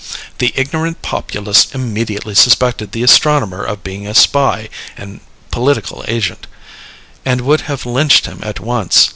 [0.39, 5.19] The ignorant populace immediately suspected the astronomer of being a spy and
[5.51, 6.47] political agent,
[7.23, 9.09] and would have lynched him at once.